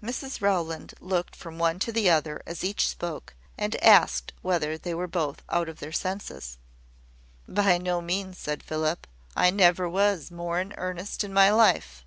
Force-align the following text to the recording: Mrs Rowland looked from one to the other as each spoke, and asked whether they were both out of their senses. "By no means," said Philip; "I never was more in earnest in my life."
Mrs 0.00 0.40
Rowland 0.40 0.94
looked 1.00 1.34
from 1.34 1.58
one 1.58 1.80
to 1.80 1.90
the 1.90 2.08
other 2.08 2.40
as 2.46 2.62
each 2.62 2.86
spoke, 2.86 3.34
and 3.58 3.74
asked 3.82 4.32
whether 4.40 4.78
they 4.78 4.94
were 4.94 5.08
both 5.08 5.42
out 5.50 5.68
of 5.68 5.80
their 5.80 5.90
senses. 5.90 6.58
"By 7.48 7.76
no 7.78 8.00
means," 8.00 8.38
said 8.38 8.62
Philip; 8.62 9.08
"I 9.34 9.50
never 9.50 9.88
was 9.88 10.30
more 10.30 10.60
in 10.60 10.72
earnest 10.76 11.24
in 11.24 11.32
my 11.34 11.50
life." 11.50 12.04